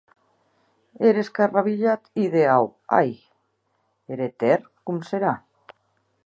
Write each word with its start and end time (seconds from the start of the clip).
Er 1.09 1.19
escarrabilhat 1.23 2.09
ideau, 2.23 2.65
ai!, 3.01 3.05
er 4.17 4.25
etèrn 4.31 4.67
com 4.89 4.99
serà? 5.13 5.37